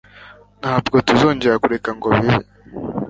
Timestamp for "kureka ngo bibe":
1.63-2.35